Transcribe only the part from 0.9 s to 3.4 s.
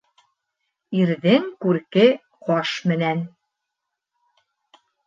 ...Ирҙең күрке ҡаш менән.